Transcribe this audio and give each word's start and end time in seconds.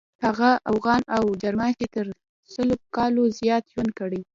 هغه 0.25 0.49
اوغان 0.71 1.01
او 1.17 1.23
جرما 1.41 1.67
چې 1.79 1.85
تر 1.95 2.05
سلو 2.53 2.75
کالو 2.95 3.23
زیات 3.39 3.63
ژوند 3.73 3.91
کړی. 3.99 4.21